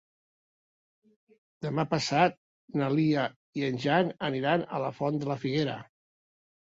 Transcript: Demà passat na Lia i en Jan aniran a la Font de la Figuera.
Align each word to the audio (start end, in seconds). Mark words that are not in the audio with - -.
Demà 1.65 1.83
passat 1.91 2.39
na 2.81 2.87
Lia 2.99 3.25
i 3.59 3.65
en 3.67 3.77
Jan 3.83 4.09
aniran 4.29 4.65
a 4.79 4.81
la 4.85 4.89
Font 5.01 5.21
de 5.25 5.29
la 5.33 5.37
Figuera. 5.45 5.77